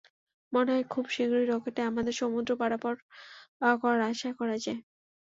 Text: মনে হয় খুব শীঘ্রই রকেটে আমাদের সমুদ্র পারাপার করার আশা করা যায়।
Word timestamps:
মনে 0.53 0.69
হয় 0.73 0.85
খুব 0.89 1.05
শীঘ্রই 1.15 1.45
রকেটে 1.47 1.81
আমাদের 1.83 2.13
সমুদ্র 2.21 2.51
পারাপার 2.61 2.93
করার 3.81 4.01
আশা 4.09 4.29
করা 4.39 4.57
যায়। 4.57 4.79